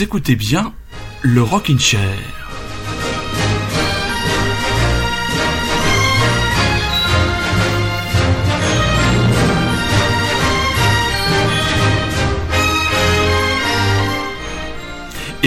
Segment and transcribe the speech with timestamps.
[0.00, 0.74] Écoutez bien
[1.22, 2.47] le Rockin' Chair.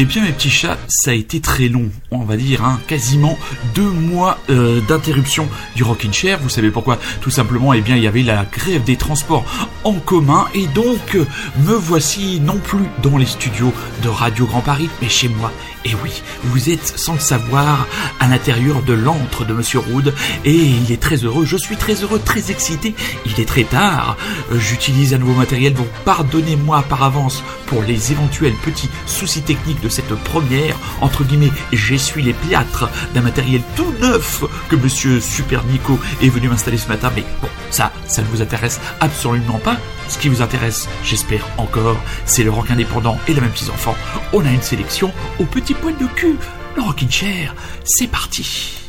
[0.03, 3.37] Eh bien mes petits chats, ça a été très long, on va dire, hein, quasiment
[3.75, 6.39] deux mois euh, d'interruption du Rockin' Chair.
[6.41, 6.97] Vous savez pourquoi?
[7.21, 9.45] Tout simplement, eh bien, il y avait la grève des transports
[9.83, 11.27] en commun et donc euh,
[11.67, 15.51] me voici non plus dans les studios de Radio Grand Paris, mais chez moi.
[15.83, 17.87] Et oui, vous êtes sans le savoir
[18.19, 20.13] à l'intérieur de l'antre de Monsieur Roud
[20.45, 21.43] et il est très heureux.
[21.45, 22.93] Je suis très heureux, très excité.
[23.25, 24.15] Il est très tard.
[24.51, 29.81] Euh, J'utilise un nouveau matériel, donc pardonnez-moi par avance pour les éventuels petits soucis techniques
[29.81, 31.51] de cette première entre guillemets.
[31.71, 36.87] J'essuie les plâtres d'un matériel tout neuf que Monsieur Super Nico est venu m'installer ce
[36.87, 37.11] matin.
[37.15, 39.77] Mais bon, ça, ça ne vous intéresse absolument pas.
[40.07, 43.95] Ce qui vous intéresse, j'espère encore, c'est le rock indépendant et les mêmes petits enfants.
[44.33, 46.37] On a une sélection au petit poil de cul.
[46.75, 48.80] Le Rockin' Chair, c'est parti.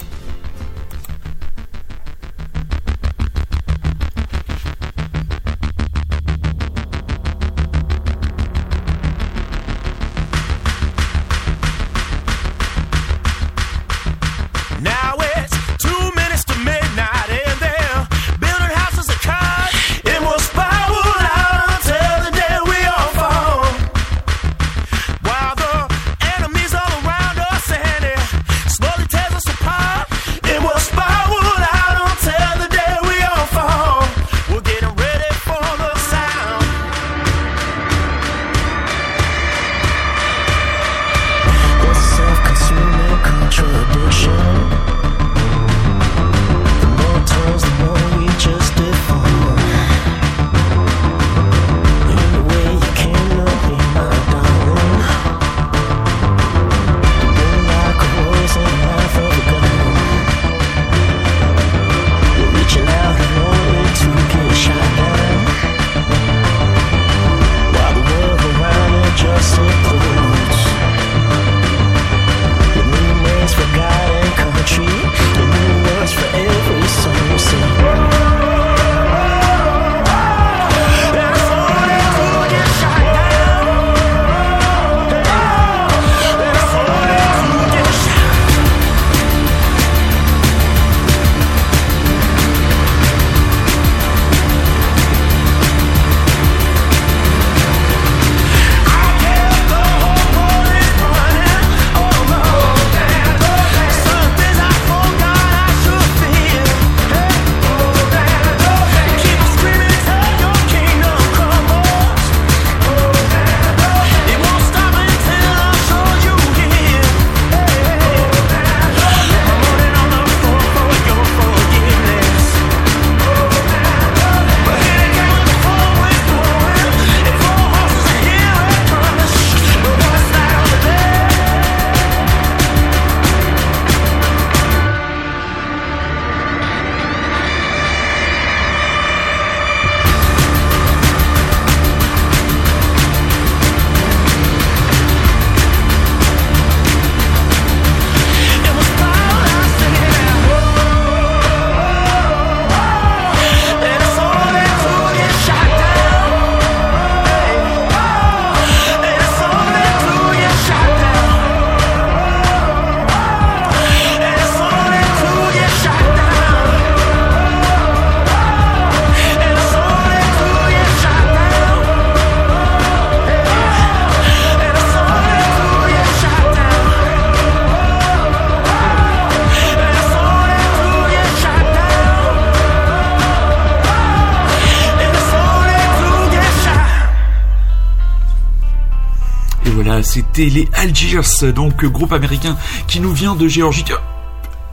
[190.12, 191.20] C'était les Algiers,
[191.54, 193.82] donc groupe américain qui nous vient de Géorgie.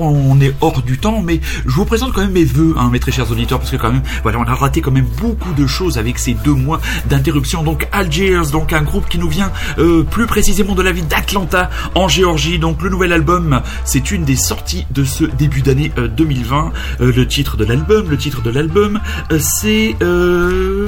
[0.01, 3.01] On est hors du temps, mais je vous présente quand même mes voeux, hein, mes
[3.01, 5.68] très chers auditeurs, parce que quand même, voilà, on a raté quand même beaucoup de
[5.68, 7.63] choses avec ces deux mois d'interruption.
[7.63, 11.69] Donc Algiers, donc un groupe qui nous vient euh, plus précisément de la ville d'Atlanta,
[11.95, 12.59] en Géorgie.
[12.59, 16.71] Donc le nouvel album, c'est une des sorties de ce début d'année euh, 2020.
[17.01, 19.01] Euh, le titre de l'album, le titre de l'album,
[19.33, 20.88] euh, c'est euh,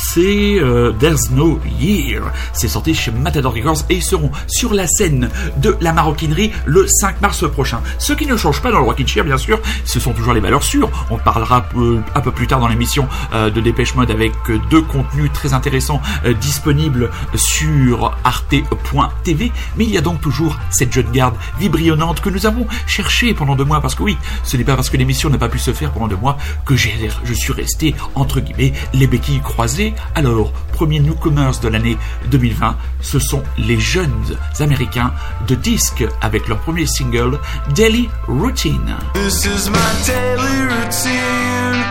[0.00, 2.22] c'est euh, There's No Year.
[2.52, 6.86] C'est sorti chez Matador Records et ils seront sur la scène de la maroquinerie le
[6.86, 7.80] 5 mars prochain.
[7.98, 10.40] Ce qui ne change pas dans le Rockin' Chair, bien sûr, ce sont toujours les
[10.40, 10.90] valeurs sûres.
[11.10, 11.66] On parlera
[12.14, 15.52] un peu plus tard dans l'émission euh, de Dépêche Mode avec euh, deux contenus très
[15.52, 19.52] intéressants euh, disponibles sur arte.tv.
[19.76, 23.56] Mais il y a donc toujours cette jeune garde vibrillonnante que nous avons cherchée pendant
[23.56, 25.72] deux mois parce que oui, ce n'est pas parce que l'émission n'a pas pu se
[25.72, 29.89] faire pendant deux mois que je suis resté entre guillemets les béquilles croisées.
[30.14, 31.96] Alors, premier newcomers de l'année
[32.30, 35.12] 2020, ce sont les jeunes américains
[35.46, 37.38] de disque avec leur premier single
[37.74, 38.96] Daily Routine.
[39.14, 41.84] This is my daily routine.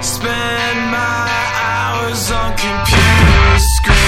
[0.00, 1.28] Spend my
[1.62, 4.01] hours on computer.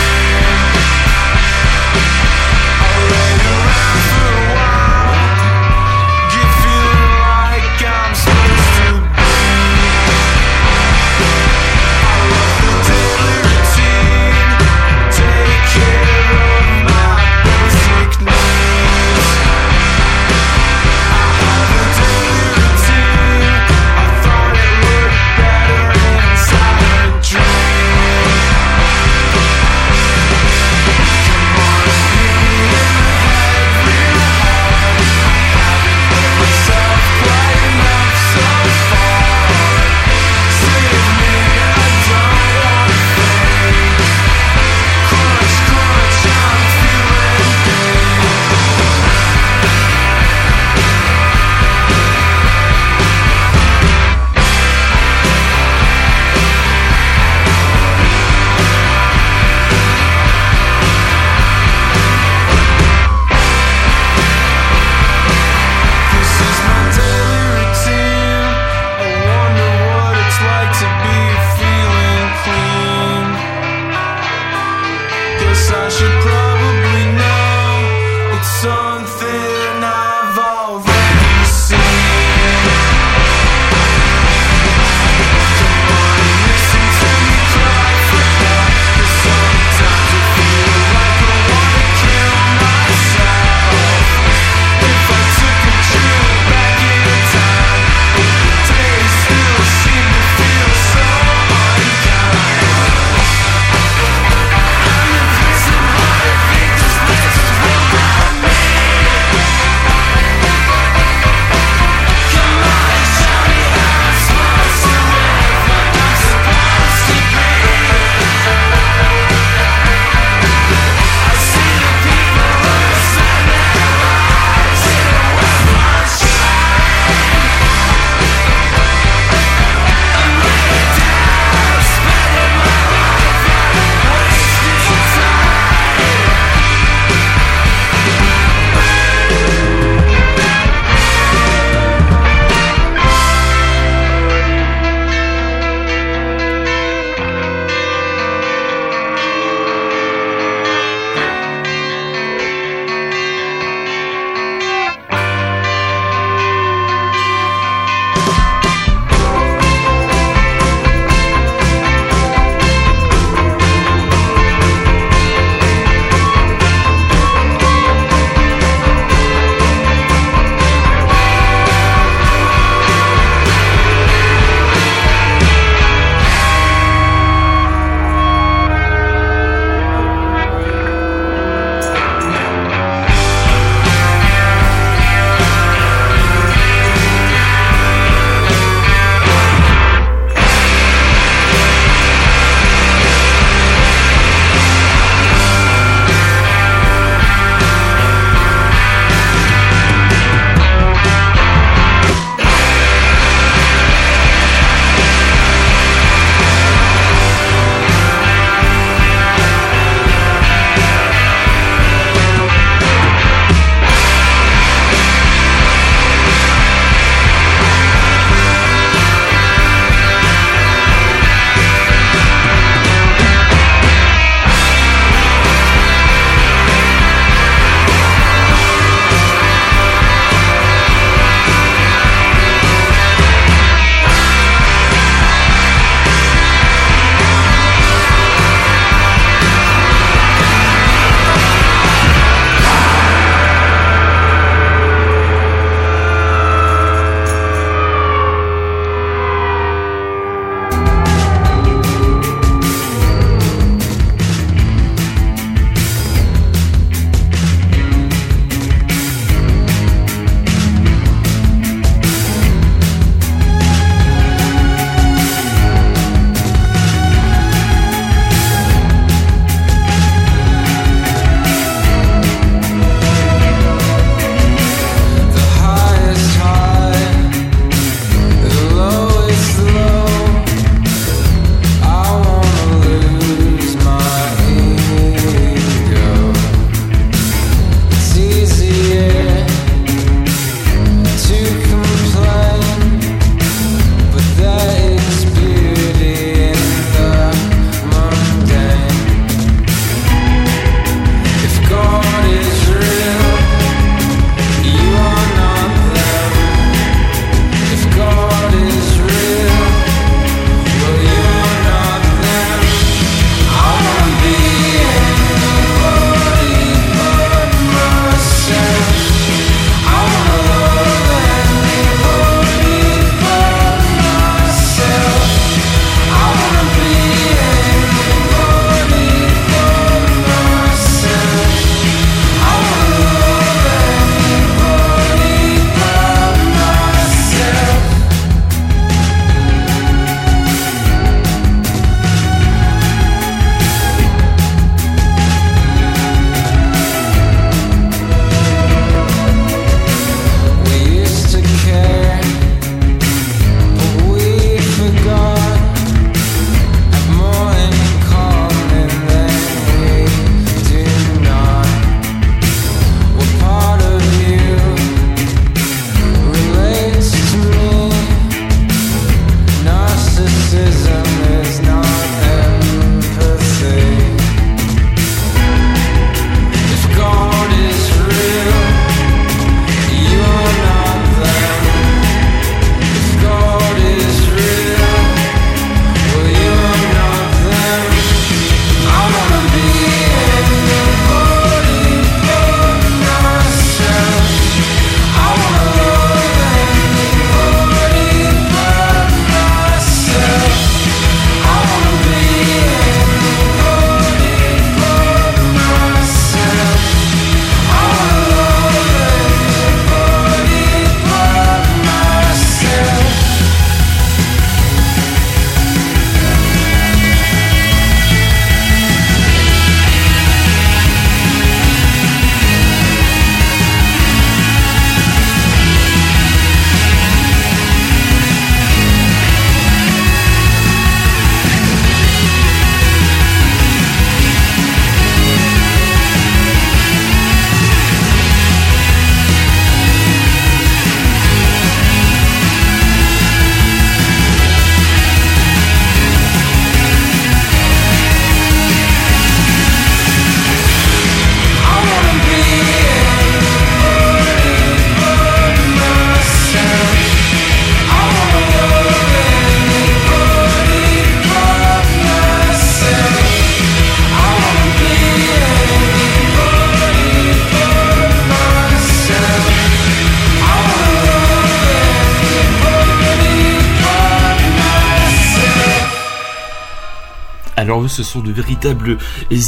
[478.04, 478.98] Sont de véritables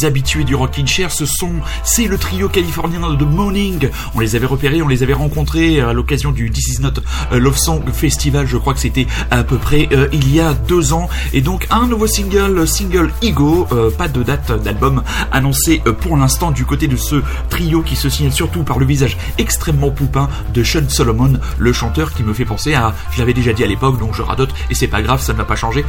[0.02, 1.10] habitués du rocking chair.
[1.10, 1.52] Ce sont,
[1.84, 3.88] c'est le trio californien de Morning.
[4.14, 6.94] On les avait repérés, on les avait rencontrés à l'occasion du This Is Not
[7.32, 8.46] Love Song Festival.
[8.46, 11.08] Je crois que c'était à peu près euh, il y a deux ans.
[11.32, 13.66] Et donc un nouveau single, single Ego.
[13.72, 17.16] Euh, pas de date d'album annoncé euh, pour l'instant du côté de ce
[17.50, 22.12] trio qui se signale surtout par le visage extrêmement poupin de Sean Solomon, le chanteur
[22.12, 24.74] qui me fait penser à, je l'avais déjà dit à l'époque, donc je radote et
[24.74, 25.84] c'est pas grave, ça ne va pas changer,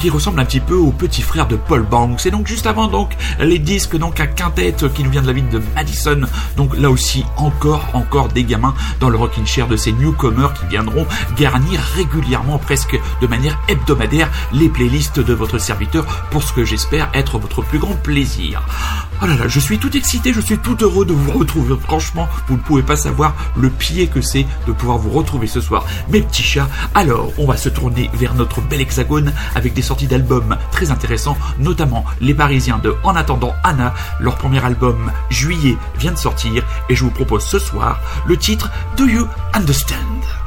[0.00, 2.26] qui ressemble un petit peu au petit frère de Paul Banks.
[2.26, 5.32] Et donc juste avant donc les disques donc à quintette qui nous vient de la
[5.32, 6.22] ville de Madison.
[6.56, 10.66] Donc là aussi encore encore des gamins dans le rocking chair de ces newcomers qui
[10.66, 16.64] viendront garnir régulièrement presque de manière hebdomadaire les playlists de votre serviteur pour ce que
[16.64, 18.62] j'espère être votre plus grand plaisir.
[19.24, 21.76] Oh là là, je suis tout excité, je suis tout heureux de vous retrouver.
[21.80, 25.60] Franchement, vous ne pouvez pas savoir le pied que c'est de pouvoir vous retrouver ce
[25.60, 26.68] soir, mes petits chats.
[26.92, 31.36] Alors, on va se tourner vers notre bel hexagone avec des sorties d'albums très intéressants,
[31.60, 33.94] notamment les Parisiens de En attendant Anna.
[34.18, 38.72] Leur premier album, Juillet, vient de sortir et je vous propose ce soir le titre
[38.96, 40.41] Do You Understand?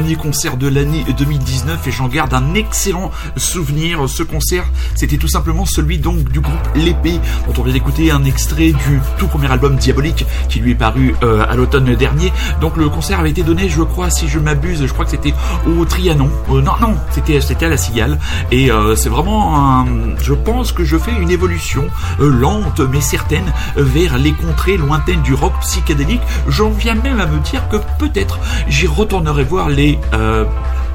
[0.00, 4.06] Dernier concert de l'année 2019 et j'en garde un excellent souvenir.
[4.10, 8.22] Ce concert, c'était tout simplement celui donc du groupe L'Épée, dont on vient d'écouter un
[8.24, 12.30] extrait du tout premier album Diabolique qui lui est paru euh, à l'automne dernier.
[12.60, 15.32] Donc le concert avait été donné, je crois, si je m'abuse, je crois que c'était
[15.66, 16.28] au Trianon.
[16.50, 18.18] Euh, non, non, c'était c'était à la Cigale.
[18.52, 19.86] Et euh, c'est vraiment un,
[20.22, 21.86] je pense que je fais une évolution
[22.18, 26.20] lente mais certaine vers les contrées lointaines du rock psychédélique.
[26.48, 30.44] J'en viens même à me dire que peut-être j'y retournerai voir les euh,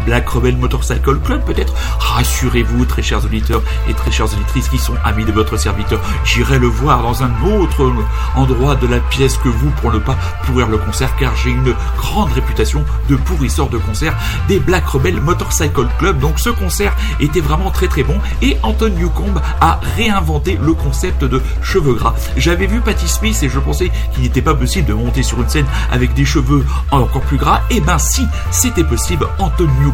[0.06, 1.74] Black Rebel Motorcycle Club, peut-être?
[2.00, 6.00] Rassurez-vous, très chers auditeurs et très chères auditrices qui sont amis de votre serviteur.
[6.24, 7.92] J'irai le voir dans un autre
[8.36, 11.74] endroit de la pièce que vous pour ne pas pourrir le concert, car j'ai une
[11.98, 14.16] grande réputation de pourrisseur de concert
[14.48, 16.20] des Black Rebel Motorcycle Club.
[16.20, 21.24] Donc ce concert était vraiment très très bon et Anton Newcomb a réinventé le concept
[21.24, 22.14] de cheveux gras.
[22.38, 25.50] J'avais vu Patti Smith et je pensais qu'il n'était pas possible de monter sur une
[25.50, 27.62] scène avec des cheveux encore plus gras.
[27.70, 29.28] Et ben si, c'était possible.
[29.40, 29.91] Anton Newcomb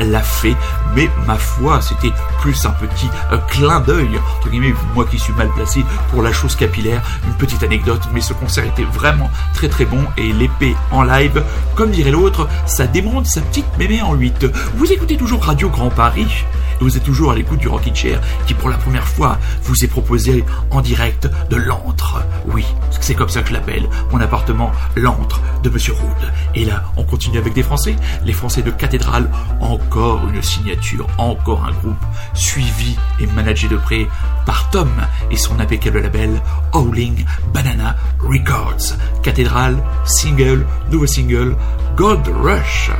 [0.00, 0.56] l'a fait,
[0.94, 3.08] mais ma foi, c'était plus un petit
[3.48, 7.62] clin d'œil, entre guillemets, moi qui suis mal placé pour la chose capillaire, une petite
[7.62, 11.42] anecdote, mais ce concert était vraiment très très bon et l'épée en live,
[11.74, 14.46] comme dirait l'autre, ça démonte sa petite mémé en 8.
[14.76, 16.44] Vous écoutez toujours Radio Grand Paris
[16.82, 19.88] vous êtes toujours à l'écoute du Rockin' Chair qui pour la première fois vous est
[19.88, 22.22] proposé en direct de l'antre.
[22.46, 22.64] Oui,
[23.00, 26.32] c'est comme ça que je l'appelle, mon appartement, l'antre de Monsieur Roud.
[26.54, 31.64] Et là, on continue avec des Français, les Français de Cathédrale, encore une signature, encore
[31.64, 34.06] un groupe suivi et managé de près
[34.46, 34.90] par Tom
[35.30, 36.40] et son impeccable label
[36.72, 38.96] Howling Banana Records.
[39.22, 41.56] Cathédrale, single, nouveau single,
[41.96, 42.90] Gold Rush.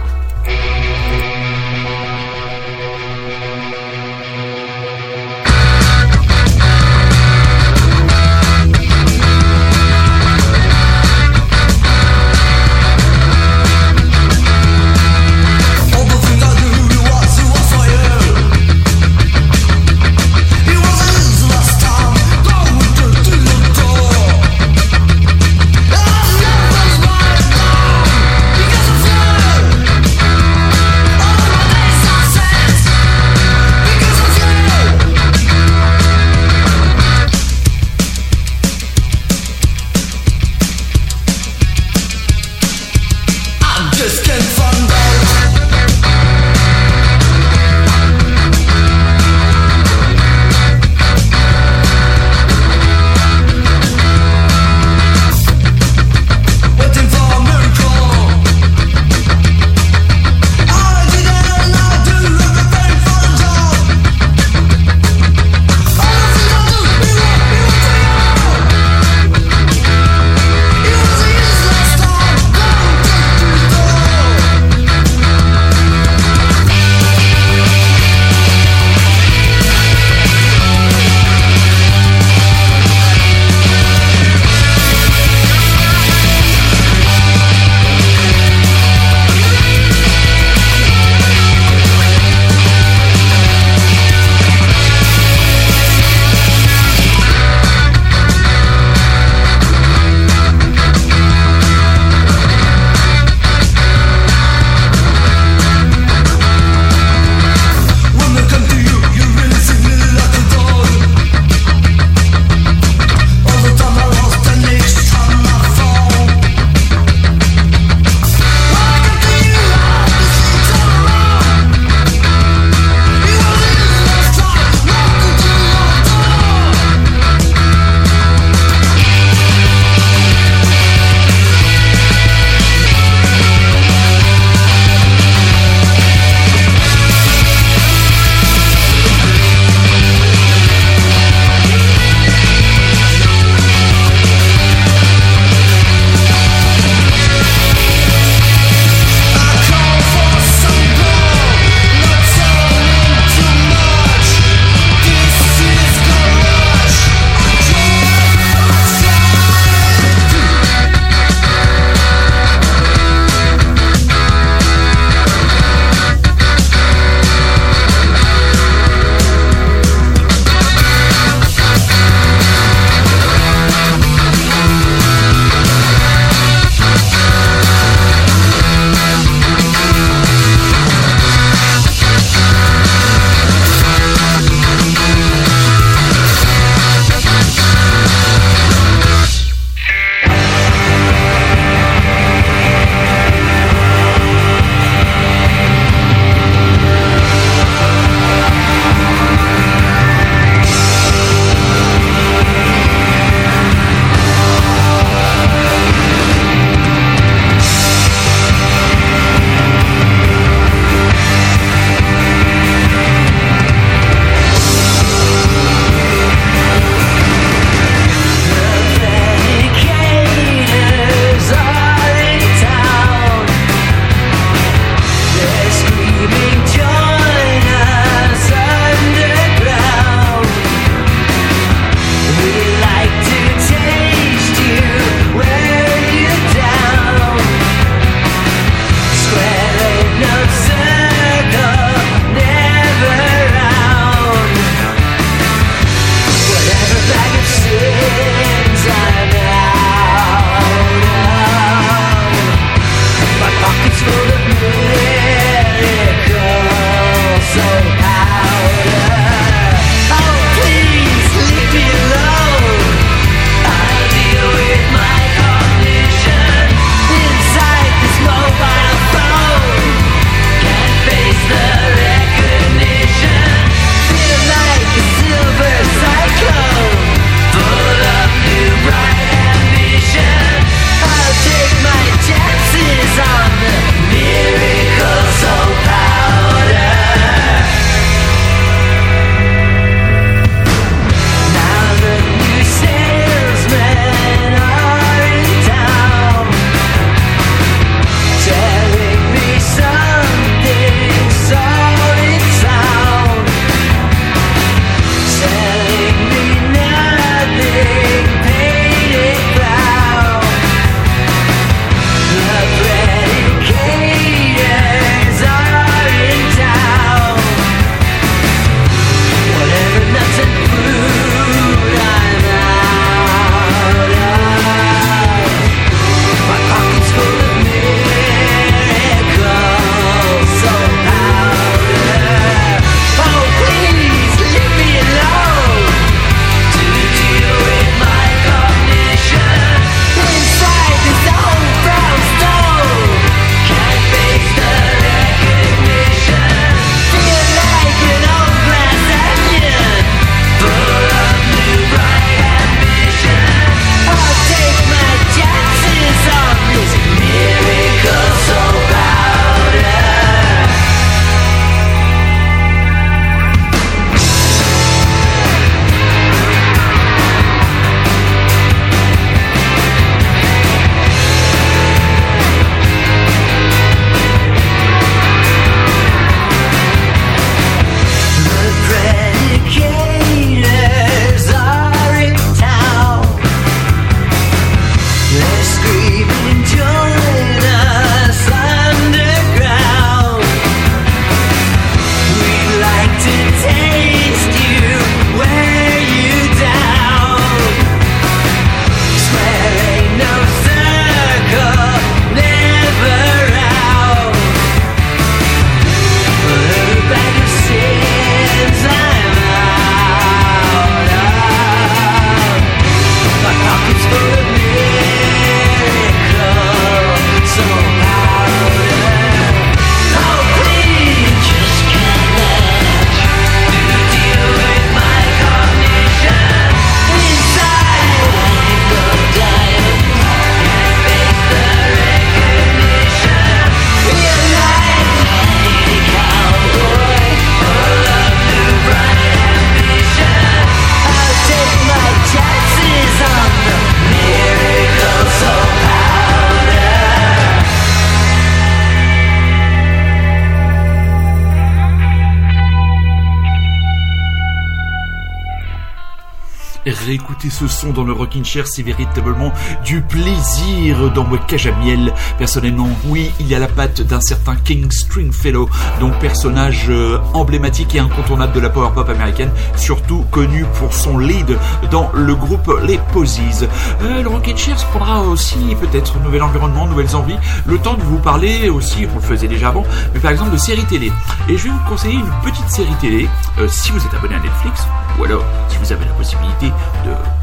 [457.42, 459.52] Réécouter ce son dans le Rockin' Chair, c'est véritablement
[459.84, 462.12] du plaisir dans ma cage à miel.
[462.38, 465.68] Personnellement, oui, il y a la patte d'un certain King Stringfellow,
[466.00, 471.18] donc personnage euh, emblématique et incontournable de la power pop américaine, surtout connu pour son
[471.18, 471.56] lead
[471.90, 473.66] dans le groupe Les Posies.
[474.02, 477.94] Euh, le Rockin' Chair se prendra aussi peut-être un nouvel environnement, nouvelles envies, le temps
[477.94, 481.12] de vous parler aussi, on le faisait déjà avant, mais par exemple de séries télé.
[481.48, 483.28] Et je vais vous conseiller une petite série télé,
[483.58, 484.86] euh, si vous êtes abonné à Netflix,
[485.18, 486.68] ou alors si vous avez la possibilité
[487.04, 487.41] de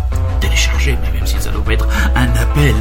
[0.50, 2.76] télécharger, mais même si ça doit être un appel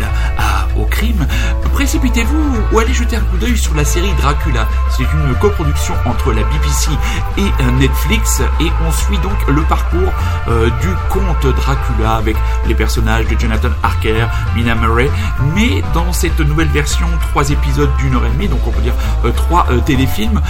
[0.76, 1.26] au crime,
[1.72, 4.66] précipitez-vous ou allez jeter un coup d'œil sur la série Dracula.
[4.96, 6.90] C'est une coproduction entre la BBC
[7.36, 10.12] et euh, Netflix et on suit donc le parcours
[10.48, 14.26] euh, du comte Dracula avec les personnages de Jonathan Harker,
[14.56, 15.10] Mina Murray,
[15.54, 18.94] mais dans cette nouvelle version, trois épisodes d'une heure et demie, donc on peut dire
[19.24, 20.40] euh, trois euh, téléfilms,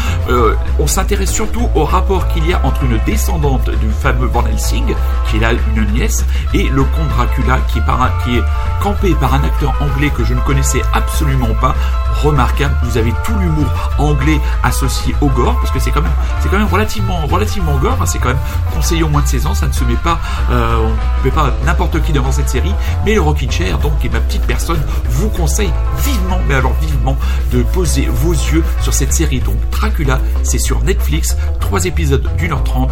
[0.79, 4.95] on s'intéresse surtout au rapport qu'il y a entre une descendante du fameux Van Helsing,
[5.29, 8.45] qui est là une nièce, et le comte Dracula qui est,
[8.83, 11.75] campé par un acteur anglais que je ne connaissais absolument pas,
[12.23, 12.75] remarquable.
[12.85, 13.67] Vous avez tout l'humour
[13.99, 17.99] anglais associé au gore, parce que c'est quand même, c'est quand même relativement, relativement gore.
[18.01, 18.39] hein, c'est quand même
[18.75, 19.55] conseillé au moins de 16 ans.
[19.55, 22.75] Ça ne se met pas, euh, on ne met pas n'importe qui devant cette série.
[23.05, 25.73] Mais le Rockin' Chair, donc, et ma petite personne, vous conseille
[26.05, 27.17] vivement, mais alors vivement,
[27.53, 29.41] de poser vos yeux sur cette série.
[29.41, 32.91] Donc, Dracula, c'est sur Netflix, trois épisodes d'une heure trente,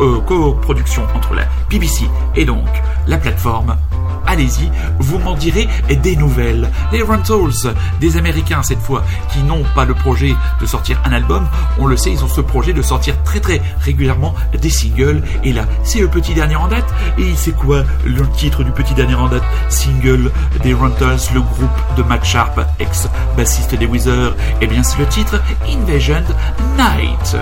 [0.00, 2.04] euh, coproduction entre la BBC
[2.36, 2.66] et donc
[3.06, 3.76] la plateforme
[4.28, 5.68] allez-y, vous m'en direz
[6.02, 6.68] des nouvelles.
[6.92, 9.02] Les Rentals, des Américains cette fois,
[9.32, 12.42] qui n'ont pas le projet de sortir un album, on le sait, ils ont ce
[12.42, 15.22] projet de sortir très très régulièrement des singles.
[15.42, 16.84] Et là, c'est le petit dernier en date.
[17.16, 19.42] Et c'est quoi le titre du petit dernier en date?
[19.70, 20.30] Single
[20.62, 24.34] des Rentals, le groupe de Matt Sharp, ex-bassiste des Weezer.
[24.60, 26.24] Eh bien, c'est le titre Invasion
[26.76, 27.36] Night.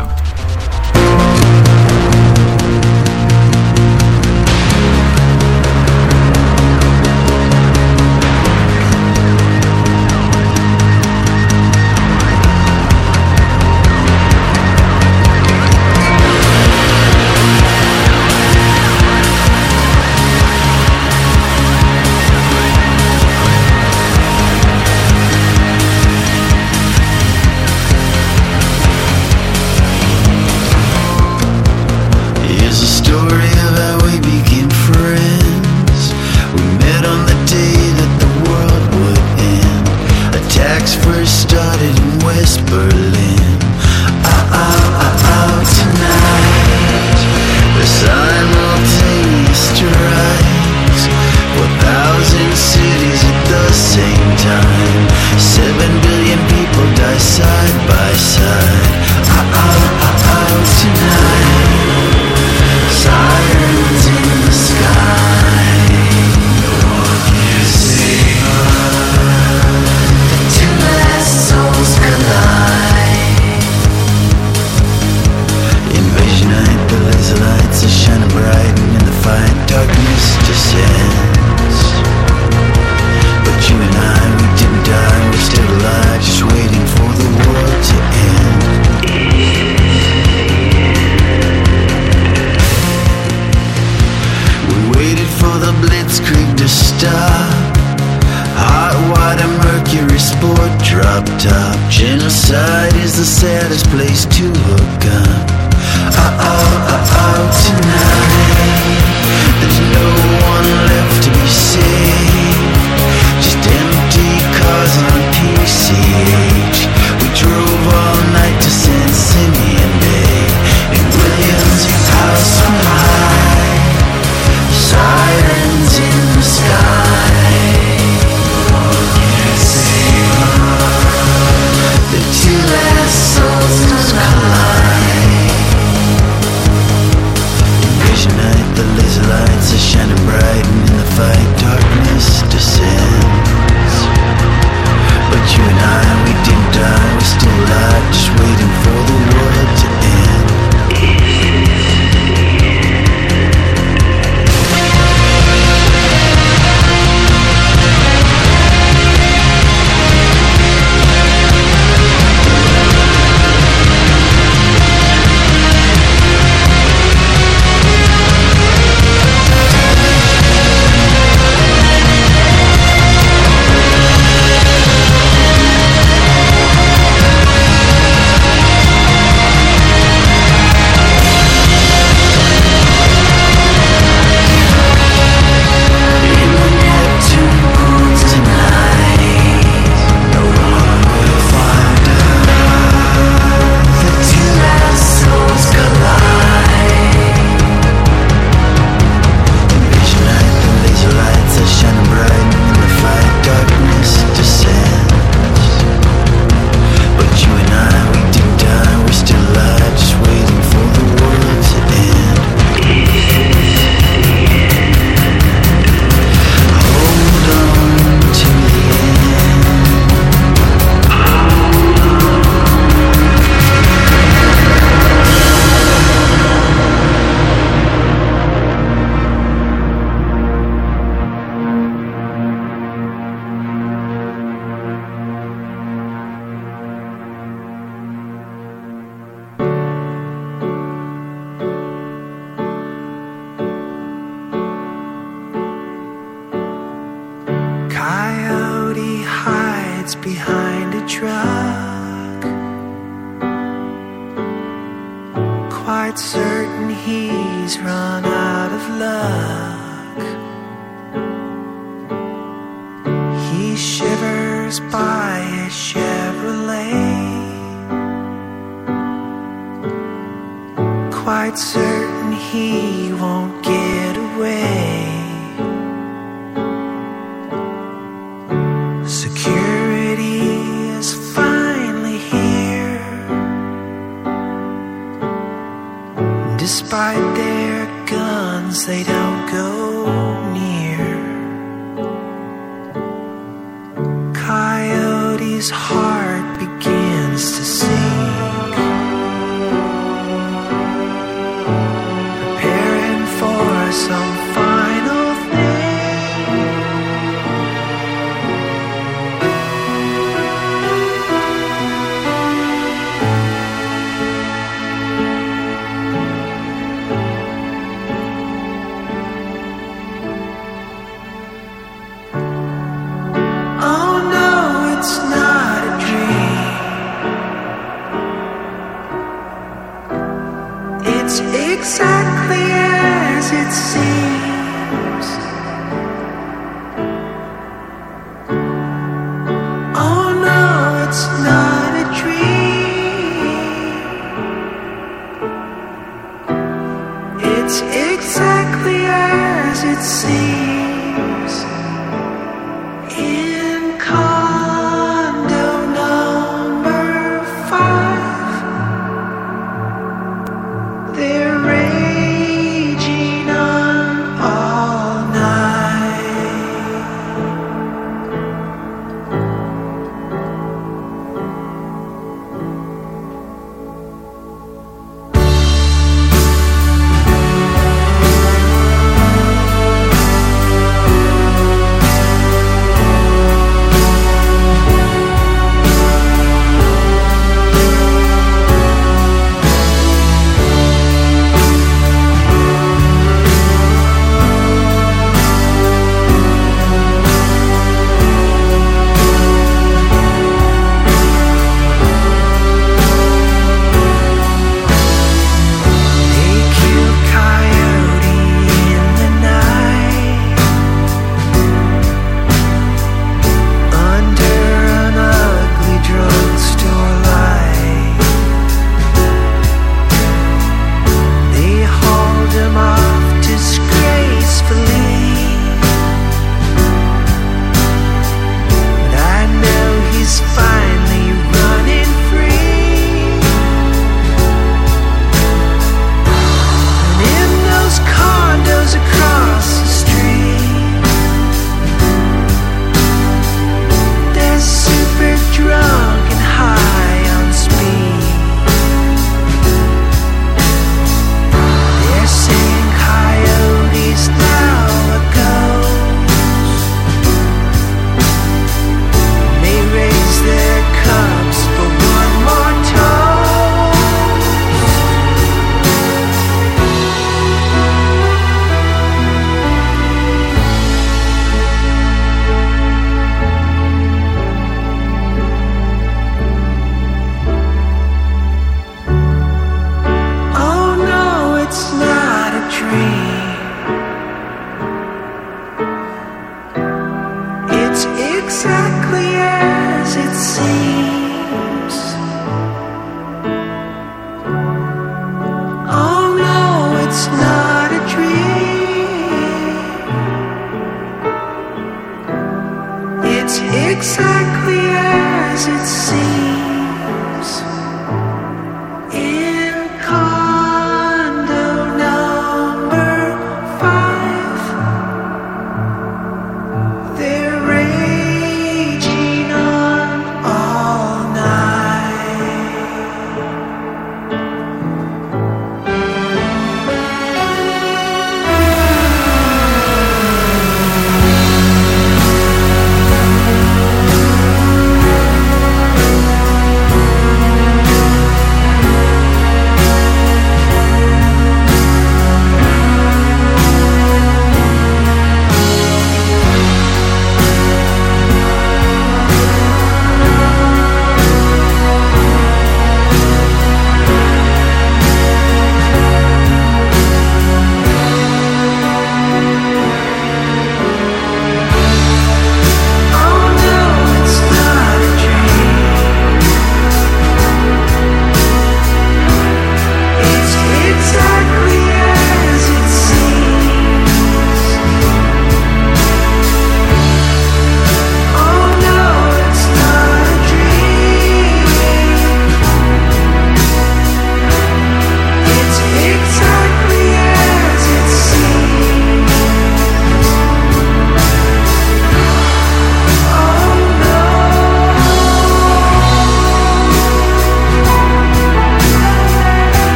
[349.96, 350.55] could see.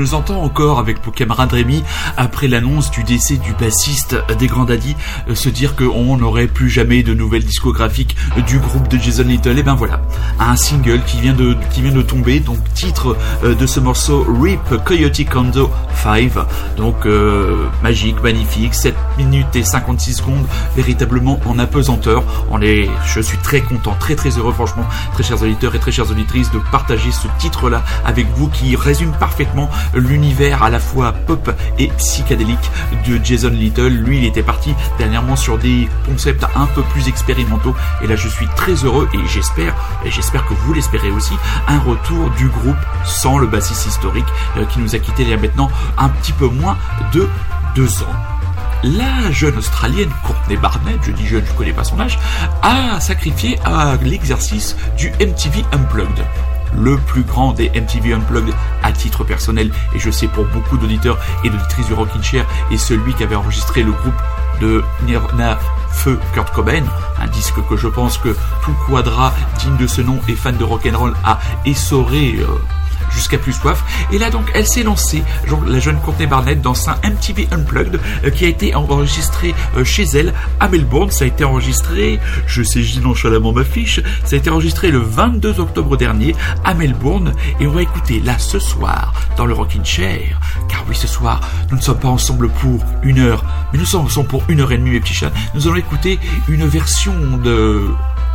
[0.00, 1.84] Je entends encore avec mon camarade Rémi,
[2.16, 4.96] après l'annonce du décès du bassiste des Grands Daddy,
[5.28, 9.58] euh, se dire qu'on n'aurait plus jamais de nouvelles discographiques du groupe de Jason Little.
[9.58, 10.00] Et ben voilà,
[10.38, 14.26] un single qui vient de, qui vient de tomber, donc titre euh, de ce morceau
[14.40, 15.70] Rip Coyote Kondo
[16.02, 16.32] 5.
[16.78, 20.46] Donc euh, magique, magnifique, 7 minutes et 56 secondes,
[20.76, 22.24] véritablement en apesanteur.
[22.50, 25.92] On est, je suis très content, très très heureux franchement, très chers auditeurs et très
[25.92, 31.12] chères auditrices, de partager ce titre-là avec vous qui résume parfaitement l'univers à la fois
[31.12, 32.70] pop et psychédélique
[33.06, 33.88] de Jason Little.
[33.88, 38.28] Lui, il était parti dernièrement sur des concepts un peu plus expérimentaux et là je
[38.28, 39.74] suis très heureux et j'espère,
[40.04, 41.34] et j'espère que vous l'espérez aussi,
[41.68, 44.26] un retour du groupe sans le bassiste historique
[44.56, 46.76] euh, qui nous a quitté il y a maintenant un petit peu moins
[47.12, 47.28] de
[47.74, 48.14] deux ans.
[48.82, 52.18] La jeune Australienne Courtney Barnett, je dis jeune, je connais pas son âge,
[52.62, 56.24] a sacrifié à l'exercice du MTV Unplugged
[56.76, 59.70] le plus grand des MTV Unplugged à titre personnel.
[59.94, 63.36] Et je sais pour beaucoup d'auditeurs et d'auditrices du Rockin' Chair et celui qui avait
[63.36, 64.14] enregistré le groupe
[64.60, 65.58] de Nirvana
[65.90, 66.84] Feu Kurt Cobain,
[67.20, 70.64] un disque que je pense que tout quadra digne de ce nom et fan de
[70.64, 72.46] rock'n'roll a essoré euh,
[73.10, 73.82] jusqu'à plus soif.
[74.12, 75.22] Et là donc, elle s'est lancée,
[75.66, 80.04] la jeune Courtney Barnett, dans un MTV Unplugged euh, qui a été enregistré euh, chez
[80.14, 81.10] elle à Melbourne.
[81.10, 84.90] Ça a été enregistré, je sais, je dis nonchalamment ma fiche, ça a été enregistré
[84.90, 86.34] le 22 octobre dernier
[86.64, 87.34] à Melbourne.
[87.60, 90.40] Et on va écouter là ce soir dans le Rockin' Chair.
[90.68, 91.40] Car oui, ce soir,
[91.70, 94.72] nous ne sommes pas ensemble pour une heure, mais nous sommes ensemble pour une heure
[94.72, 95.32] et demie, mes petits chats.
[95.54, 97.82] Nous allons écouter une version de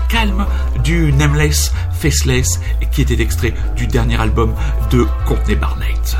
[0.09, 0.45] calme
[0.83, 2.59] du Nameless Faceless
[2.91, 4.53] qui était extrait du dernier album
[4.91, 6.17] de Courtney Barnett.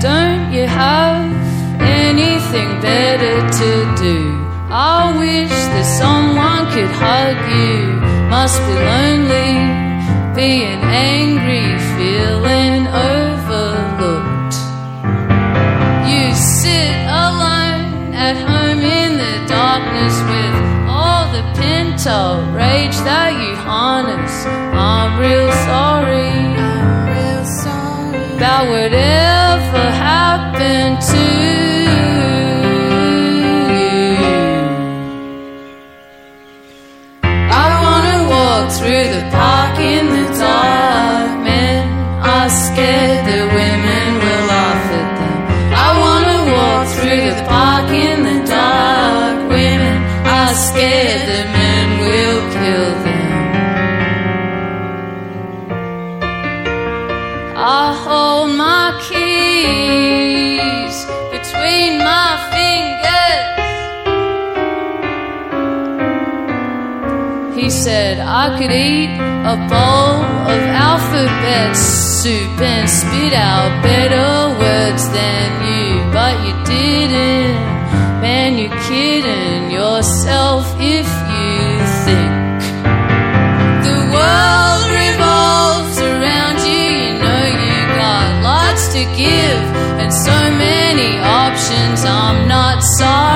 [0.00, 1.30] Don't you have
[1.80, 4.50] anything better to do?
[4.72, 7.89] I wish that someone could hug you.
[8.30, 9.52] Must be lonely,
[10.36, 11.66] being angry,
[11.98, 14.54] feeling overlooked.
[16.08, 20.54] You sit alone at home in the darkness with
[20.88, 24.46] all the pent up rage that you harness.
[24.46, 26.30] I'm real sorry.
[26.54, 31.02] I'm real sorry about whatever happened
[38.78, 40.19] through the park in the
[68.42, 69.12] I could eat
[69.52, 70.16] a bowl
[70.48, 77.60] of alphabet soup and spit out better words than you, but you didn't.
[78.24, 81.60] Man, you're kidding yourself if you
[82.08, 82.32] think
[83.84, 86.86] the world revolves around you.
[86.96, 89.60] You know you got lots to give
[90.00, 92.06] and so many options.
[92.08, 93.29] I'm not sorry.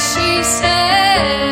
[0.00, 1.49] she said.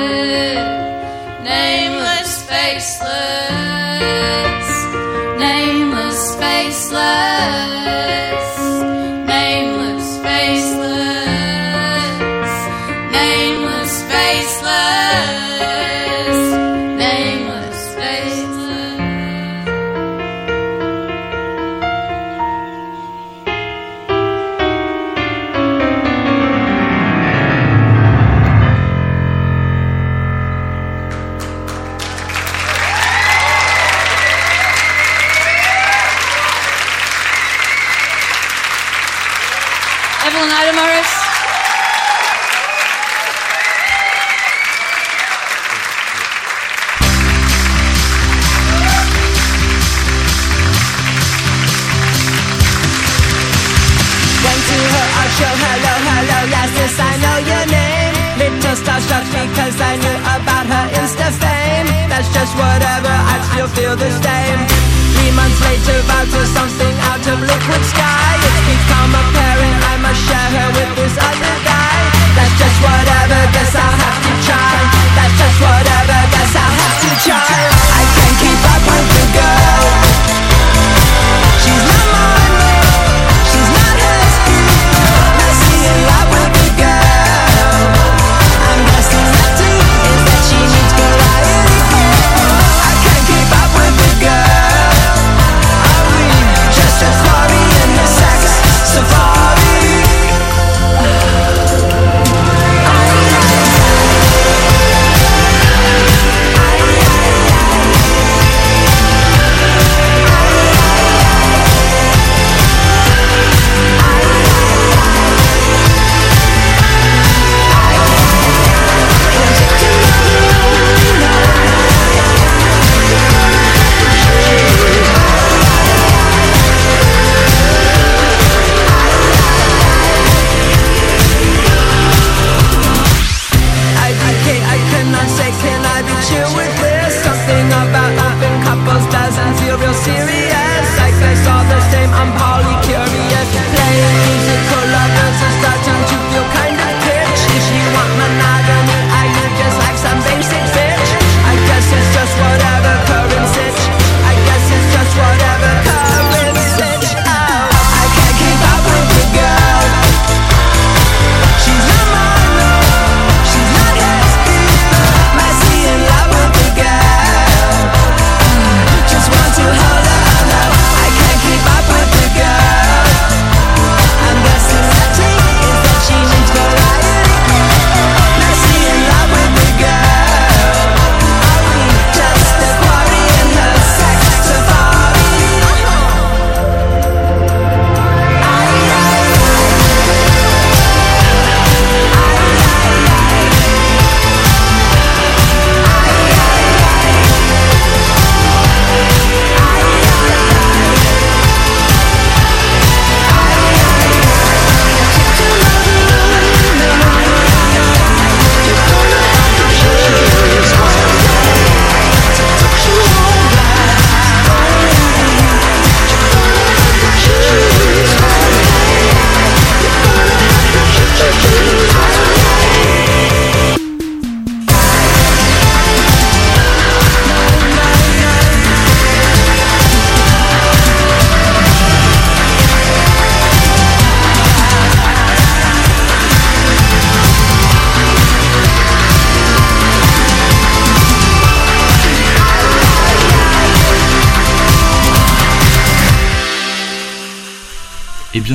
[67.49, 68.31] liquid sky.
[68.47, 70.98] It's become apparent I must share her with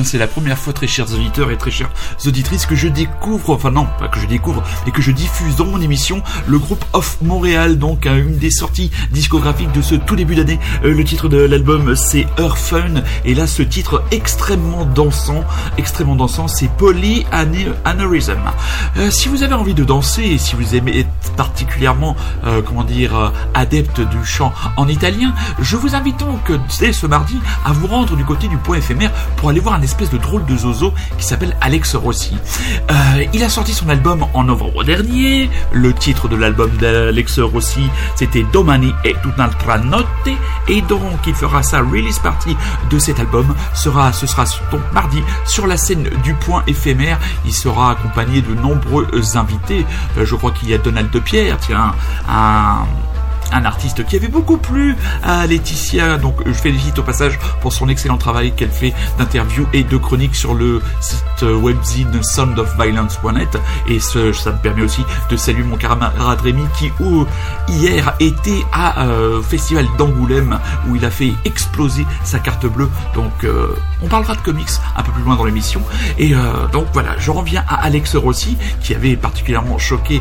[0.04, 1.90] c'est la première fois, très chers auditeurs et très chères
[2.26, 5.66] auditrices, que je découvre, enfin non, pas que je découvre, mais que je diffuse dans
[5.66, 10.34] mon émission le groupe Off Montréal, donc une des sorties discographiques de ce tout début
[10.34, 10.58] d'année.
[10.84, 15.44] Euh, le titre de l'album, c'est Her Fun, et là, ce titre extrêmement dansant,
[15.78, 18.38] extrêmement dansant, c'est Polyaneurysm.
[18.96, 22.84] Euh, si vous avez envie de danser, et si vous aimez être particulièrement, euh, comment
[22.84, 27.86] dire, adepte du chant en italien, je vous invite donc dès ce mardi à vous
[27.86, 30.92] rendre du côté du point éphémère pour aller voir un espèce de drôle de zozo
[31.18, 32.36] qui s'appelle Alex Rossi.
[32.90, 35.48] Euh, il a sorti son album en novembre dernier.
[35.72, 40.06] Le titre de l'album d'Alex Rossi, c'était Domani e un'altra notte.
[40.68, 42.56] Et donc, il fera sa release party
[42.90, 43.54] de cet album.
[43.72, 47.18] Sera, ce sera donc mardi sur la scène du Point éphémère.
[47.46, 49.86] Il sera accompagné de nombreux invités.
[50.18, 51.94] Euh, je crois qu'il y a Donald de Pierre, tiens,
[52.28, 52.84] un
[53.52, 56.18] un artiste qui avait beaucoup plu à Laetitia.
[56.18, 60.36] Donc je félicite au passage pour son excellent travail qu'elle fait d'interviews et de chroniques
[60.36, 63.58] sur le site webzine soundofviolence.net.
[63.88, 66.90] Et ce, ça me permet aussi de saluer mon camarade Rémi qui
[67.68, 72.88] hier était à euh, Festival d'Angoulême où il a fait exploser sa carte bleue.
[73.14, 73.68] Donc euh,
[74.02, 75.82] on parlera de comics un peu plus loin dans l'émission.
[76.18, 80.20] Et euh, donc voilà, je reviens à Alex Rossi qui avait particulièrement choqué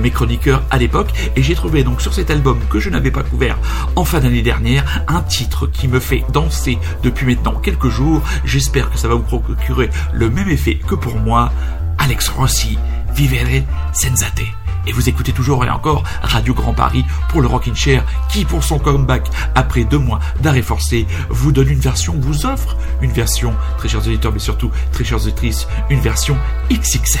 [0.00, 1.10] mes chroniqueurs à l'époque.
[1.36, 3.58] Et j'ai trouvé donc sur cet album que je n'avais pas couvert
[3.96, 8.22] en fin d'année dernière un titre qui me fait danser depuis maintenant quelques jours.
[8.44, 11.52] J'espère que ça va vous procurer le même effet que pour moi.
[11.98, 12.78] Alex Rossi,
[13.14, 14.42] Vivere Sensate.
[14.86, 18.62] Et vous écoutez toujours et encore Radio Grand Paris pour le Rockin' Chair qui, pour
[18.62, 23.54] son comeback après deux mois d'arrêt forcé, vous donne une version, vous offre une version,
[23.78, 26.36] très chers auditeurs, mais surtout très chères auditrices, une version
[26.70, 27.20] XXL.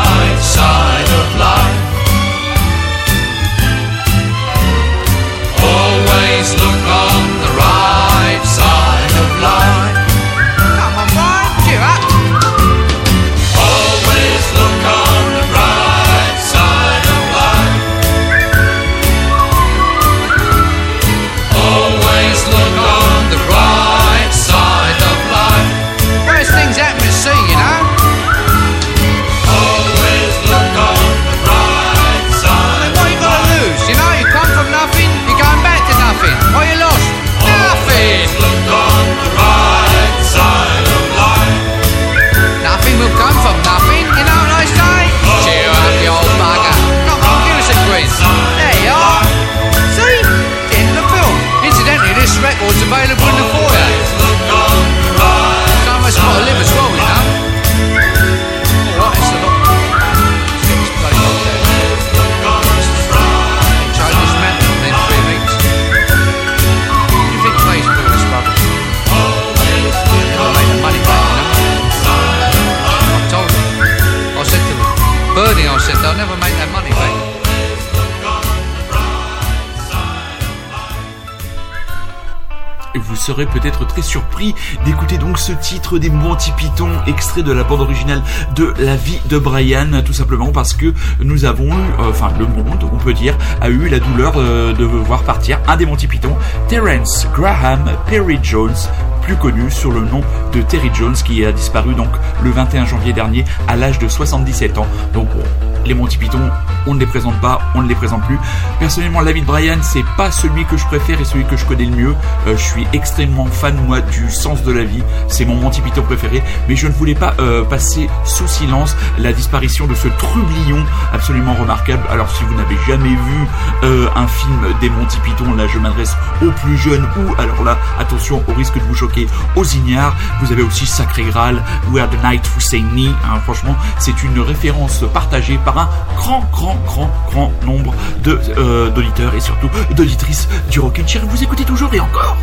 [83.21, 87.81] serez peut-être très surpris d'écouter donc ce titre des Monty Python, extrait de la bande
[87.81, 88.23] originale
[88.55, 90.91] de La vie de Brian, tout simplement parce que
[91.23, 94.73] nous avons eu, euh, enfin le monde, on peut dire, a eu la douleur euh,
[94.73, 96.35] de voir partir un des Monty Python,
[96.67, 98.73] Terence Graham Perry Jones,
[99.21, 102.09] plus connu sur le nom de Terry Jones, qui a disparu donc
[102.43, 104.87] le 21 janvier dernier à l'âge de 77 ans.
[105.13, 105.43] Donc bon,
[105.85, 106.49] les Monty Python,
[106.87, 108.39] on ne les présente pas, on ne les présente plus.
[108.79, 111.65] Personnellement, la vie de Brian, c'est pas celui que je préfère et celui que je
[111.65, 112.15] connais le mieux.
[112.47, 115.03] Euh, je suis extrêmement fan moi du sens de la vie.
[115.27, 119.33] C'est mon Monty Python préféré, mais je ne voulais pas euh, passer sous silence la
[119.33, 122.03] disparition de ce trublion absolument remarquable.
[122.09, 123.47] Alors si vous n'avez jamais vu
[123.83, 127.77] euh, un film des Monty Python, là je m'adresse aux plus jeunes ou alors là
[127.99, 130.15] attention au risque de vous choquer aux ignares.
[130.41, 133.13] Vous avez aussi Sacré Graal, Where the Night Husseini.
[133.23, 137.93] Hein, franchement, c'est une référence partagée par un grand, grand, grand, grand nombre
[138.23, 141.23] de euh, d'auditeurs et surtout d'auditrices du Rockin' Chair.
[141.27, 142.37] Vous écoutez toujours et encore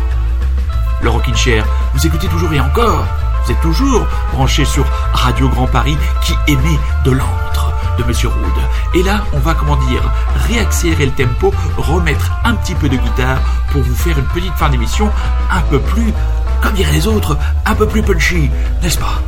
[1.01, 1.65] le Rockin' Chair.
[1.93, 3.05] Vous écoutez toujours et encore.
[3.45, 8.53] Vous êtes toujours branché sur Radio Grand Paris qui émet de l'antre de Monsieur Roud.
[8.95, 10.01] Et là, on va, comment dire,
[10.47, 13.39] réaccélérer le tempo, remettre un petit peu de guitare
[13.71, 15.09] pour vous faire une petite fin d'émission
[15.51, 16.13] un peu plus,
[16.61, 18.49] comme diraient les autres, un peu plus punchy,
[18.81, 19.21] n'est-ce pas?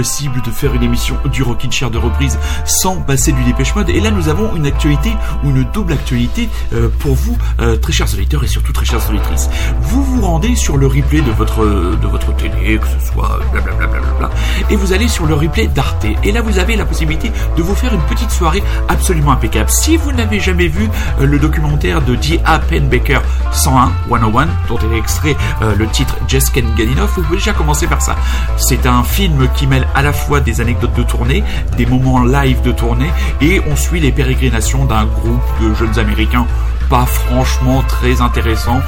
[0.00, 3.90] De faire une émission du Rockin' Chair de reprise sans passer du Dépêche Mode.
[3.90, 5.12] Et là, nous avons une actualité
[5.44, 9.06] ou une double actualité euh, pour vous, euh, très chers auditeurs et surtout très chères
[9.10, 9.50] auditrices.
[9.82, 13.86] Vous vous rendez sur le replay de votre de votre télé, que ce soit blablabla,
[13.88, 14.30] blablabla,
[14.70, 16.06] et vous allez sur le replay d'Arte.
[16.24, 19.68] Et là, vous avez la possibilité de vous faire une petite soirée absolument impeccable.
[19.68, 20.88] Si vous n'avez jamais vu
[21.20, 22.58] euh, le documentaire de J.A.
[22.58, 23.20] Penbaker
[23.52, 26.40] 101, 101, dont est extrait euh, le titre Get
[26.78, 28.16] Enough, vous pouvez déjà commencer par ça.
[28.56, 31.42] C'est un film qui mêle à la fois des anecdotes de tournée,
[31.76, 33.10] des moments live de tournée,
[33.40, 36.46] et on suit les pérégrinations d'un groupe de jeunes américains
[36.90, 38.80] pas franchement très intéressants,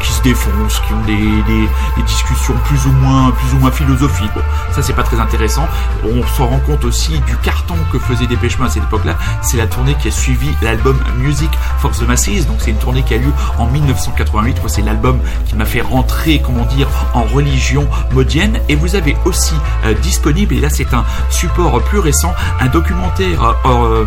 [0.00, 4.30] qui se défoncent, qui ont des, discussions plus ou moins plus ou moins philosophiques.
[4.34, 4.42] Bon,
[4.72, 5.66] ça c'est pas très intéressant.
[6.04, 9.16] On se rend compte aussi du carton que faisait Dépêche Mode à cette époque-là.
[9.42, 12.46] C'est la tournée qui a suivi l'album Music for the Masses.
[12.46, 14.60] Donc c'est une tournée qui a lieu en 1988.
[14.60, 18.60] Moi, c'est l'album qui m'a fait rentrer, comment dire, en religion modienne.
[18.68, 19.54] Et vous avez aussi
[19.84, 24.04] euh, disponible, et là c'est un support plus récent, un documentaire euh,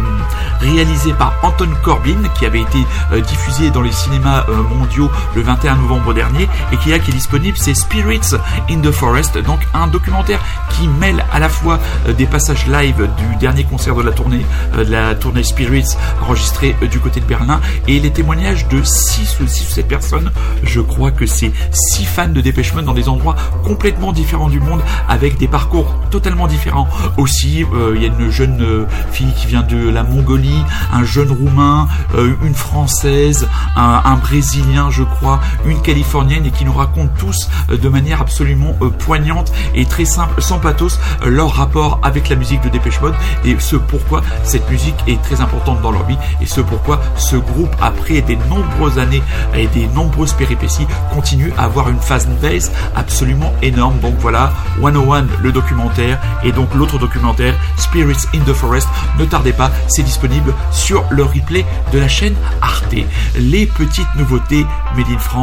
[0.61, 5.75] réalisé par Anton Corbin qui avait été euh, diffusé dans les cinémas mondiaux le 21
[5.75, 8.35] novembre dernier et qui est disponible, c'est Spirits
[8.69, 13.09] in the Forest, donc un documentaire qui mêle à la fois euh, des passages live
[13.17, 14.45] du dernier concert de la tournée,
[14.75, 17.59] euh, de la tournée Spirits enregistrée euh, du côté de Berlin
[17.89, 20.31] et les témoignages de 6 ou 6 ou 7 personnes.
[20.63, 24.81] Je crois que c'est 6 fans de Dépêche dans des endroits complètement différents du monde
[25.09, 26.87] avec des parcours totalement différents.
[27.17, 27.65] Aussi,
[27.95, 30.63] il y a une jeune fille qui vient de la Mongolie,
[30.93, 37.13] un jeune roumain, une française, un brésilien, je crois, une californienne et qui nous racontent
[37.17, 41.99] tous euh, de manière absolument euh, poignante et très simple, sans pathos, euh, leur rapport
[42.03, 43.15] avec la musique de Dépêche Mode
[43.45, 47.35] et ce pourquoi cette musique est très importante dans leur vie et ce pourquoi ce
[47.35, 49.23] groupe, après des nombreuses années
[49.55, 53.99] et des nombreuses péripéties, continue à avoir une fan base absolument énorme.
[53.99, 54.51] Donc voilà,
[54.81, 58.87] 101 le documentaire et donc l'autre documentaire, Spirits in the Forest.
[59.17, 62.95] Ne tardez pas, c'est disponible sur le replay de la chaîne Arte.
[63.37, 64.65] Les petites nouveautés
[64.95, 65.38] Made in France,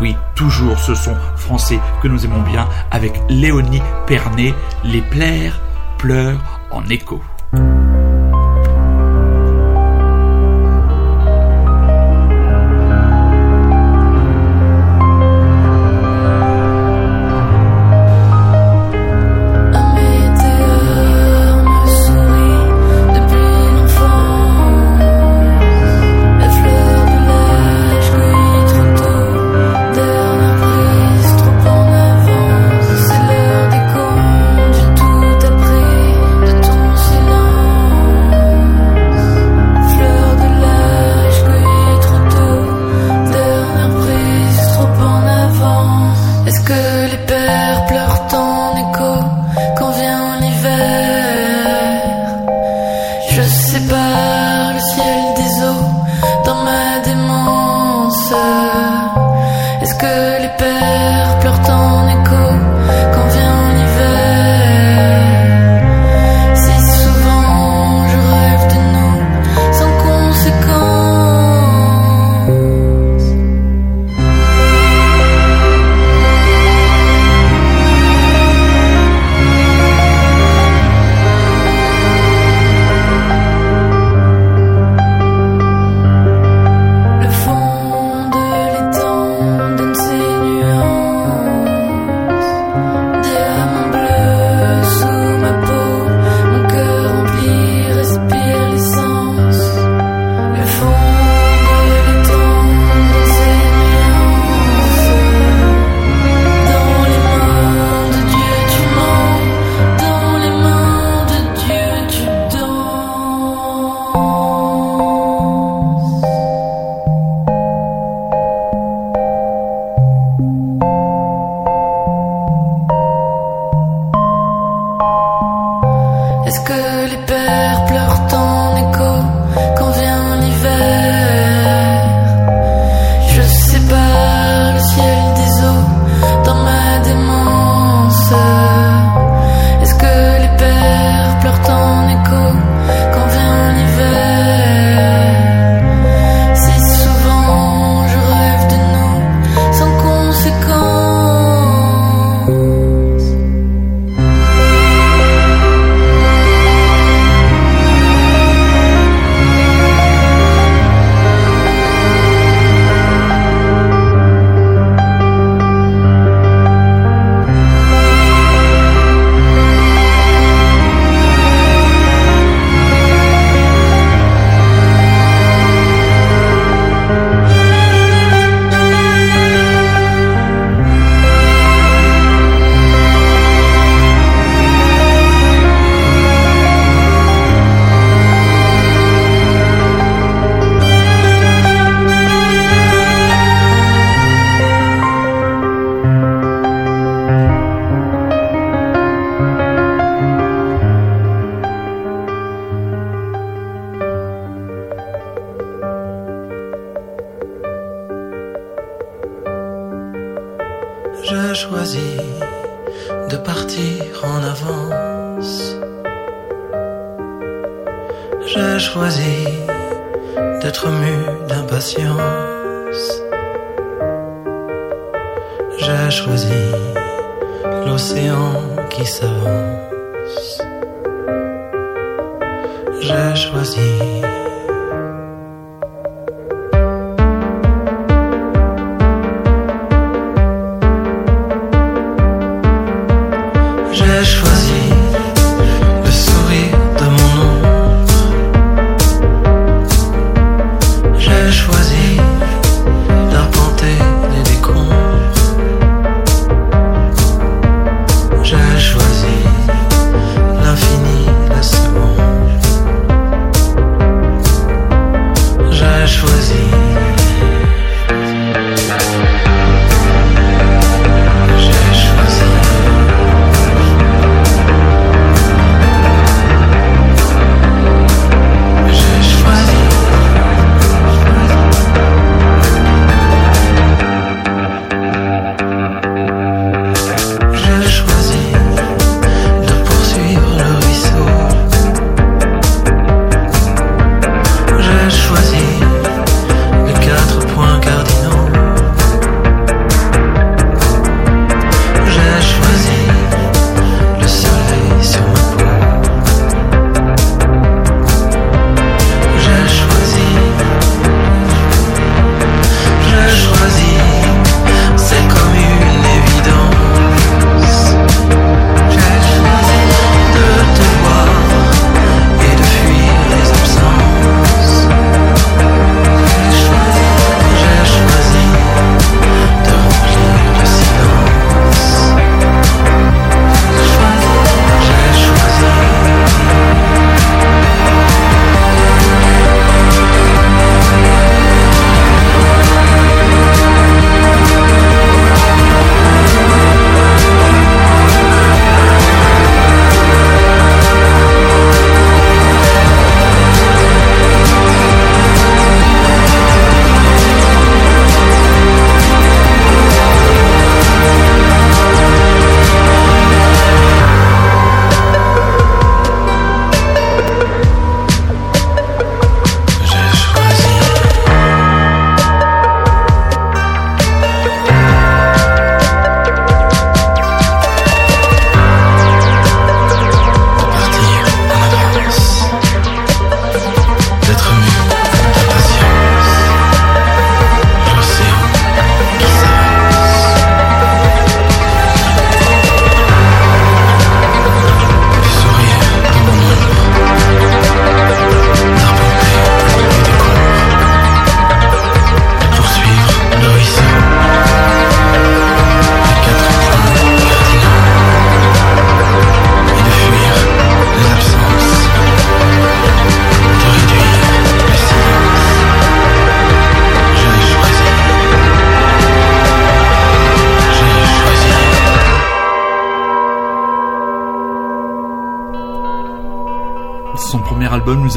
[0.00, 4.54] oui, toujours ce son français que nous aimons bien avec Léonie Pernet,
[4.84, 5.60] Les plaires
[5.98, 7.20] pleurent en écho.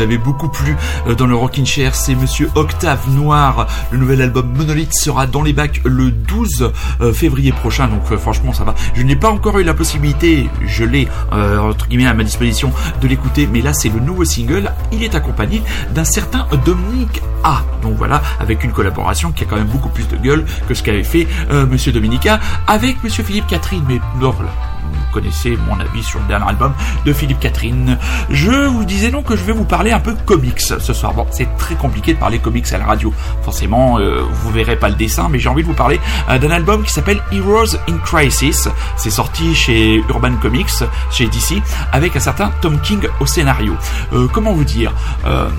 [0.02, 0.76] Nous avait beaucoup plu
[1.07, 3.68] euh, dans le Rockin' Chair, c'est Monsieur Octave Noir.
[3.91, 6.72] Le nouvel album Monolith sera dans les bacs le 12
[7.02, 8.73] euh, février prochain, donc euh, franchement ça va.
[8.95, 12.72] Je n'ai pas encore eu la possibilité, je l'ai entre guillemets à ma disposition
[13.02, 14.72] de l'écouter, mais là c'est le nouveau single.
[14.91, 15.61] Il est accompagné
[15.94, 17.61] d'un certain Dominique A.
[17.84, 20.84] Donc voilà, avec une collaboration qui a quand même beaucoup plus de gueule que ce
[20.84, 21.28] qu'avait fait
[21.69, 23.84] Monsieur Dominica avec Monsieur Philippe Catherine.
[23.88, 24.52] Mais non, voilà,
[24.91, 26.73] vous connaissez mon avis sur le dernier album
[27.05, 27.97] de Philippe Catherine.
[28.30, 31.13] Je vous disais donc que je vais vous parler un peu comics ce soir.
[31.13, 33.13] Bon, c'est très compliqué de parler comics à la radio.
[33.43, 35.99] Forcément, euh, vous verrez pas le dessin, mais j'ai envie de vous parler
[36.30, 38.68] euh, d'un album qui s'appelle Heroes in Crisis.
[38.97, 41.61] C'est sorti chez Urban Comics, chez DC,
[41.91, 43.76] avec un certain Tom King au scénario.
[44.13, 44.93] Euh, comment vous dire
[45.26, 45.49] Euh,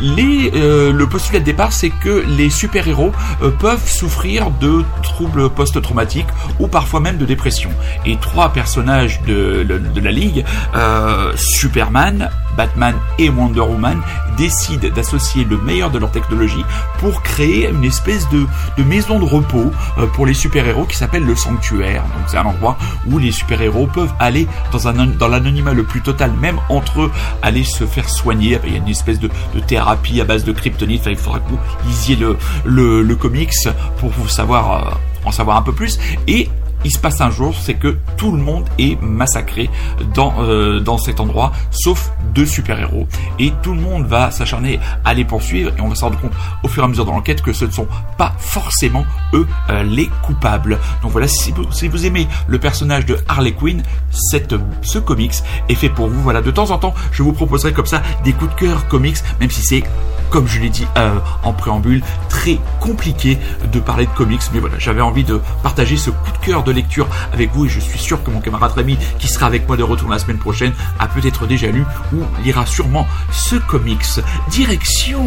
[0.00, 3.12] les, euh, le postulat de départ, c'est que les super-héros
[3.42, 6.26] euh, peuvent souffrir de troubles post-traumatiques
[6.58, 7.70] ou parfois même de dépression.
[8.06, 10.44] Et trois personnages de, de- la Ligue,
[10.74, 14.02] euh, Superman, Batman et Wonder Woman,
[14.36, 16.64] décident d'associer le meilleur de leur technologie
[16.98, 18.46] pour créer une espèce de,
[18.82, 22.02] maison de repos euh, pour les super-héros qui s'appelle le Sanctuaire.
[22.02, 22.76] Donc c'est un endroit
[23.06, 27.12] où les super-héros peuvent aller dans, l'anonymat le plus total, même entre eux,
[27.42, 28.58] aller se faire soigner.
[28.64, 29.30] Il y a une espèce de,
[29.66, 31.06] thérapie à base de kryptonite.
[31.06, 32.18] Il faudra que vous lisiez
[32.64, 33.52] le, comics
[33.98, 34.90] pour euh,
[35.24, 36.48] en savoir un peu plus et
[36.84, 39.70] il se passe un jour, c'est que tout le monde est massacré
[40.14, 43.06] dans, euh, dans cet endroit, sauf deux super-héros.
[43.38, 46.32] Et tout le monde va s'acharner à les poursuivre, et on va se rendre compte
[46.62, 49.82] au fur et à mesure de l'enquête que ce ne sont pas forcément eux euh,
[49.82, 50.78] les coupables.
[51.02, 55.34] Donc voilà, si vous, si vous aimez le personnage de Harley Quinn, cette, ce comics
[55.68, 56.20] est fait pour vous.
[56.22, 59.18] Voilà, de temps en temps, je vous proposerai comme ça des coups de cœur comics,
[59.40, 59.82] même si c'est
[60.30, 63.38] comme je l'ai dit euh, en préambule, très compliqué
[63.72, 67.08] de parler de comics, mais voilà, j'avais envie de partager ce coup de cœur lecture
[67.32, 69.82] avec vous et je suis sûr que mon camarade Rémi, qui sera avec moi de
[69.82, 74.20] retour la semaine prochaine, a peut-être déjà lu ou lira sûrement ce comics.
[74.50, 75.26] Direction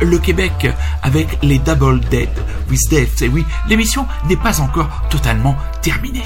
[0.00, 0.68] le Québec
[1.02, 2.30] avec les Double Dead
[2.70, 3.22] with Death.
[3.22, 6.24] Et oui, l'émission n'est pas encore totalement terminée.